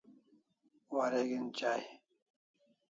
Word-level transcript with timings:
Wareg'in 0.93 1.47
chai 1.57 1.81